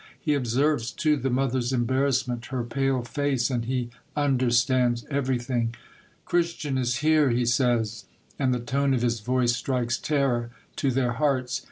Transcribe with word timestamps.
He 0.19 0.33
observes, 0.33 0.91
too, 0.91 1.15
the 1.15 1.29
mother's 1.29 1.71
embarrassment, 1.71 2.47
her 2.47 2.63
pale 2.63 3.03
face, 3.03 3.51
and 3.51 3.65
he 3.65 3.91
understands 4.15 5.05
everything." 5.11 5.75
Christian 6.25 6.75
is 6.79 6.95
here!" 7.05 7.29
he 7.37 7.45
says; 7.45 8.05
and 8.39 8.51
the 8.51 8.59
tone 8.59 8.95
of 8.95 9.03
his 9.03 9.19
voice 9.19 9.55
strikes 9.55 9.99
terror 9.99 10.49
to 10.77 10.89
their 10.89 11.11
hearts. 11.11 11.59